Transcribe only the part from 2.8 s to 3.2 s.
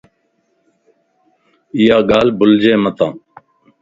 متان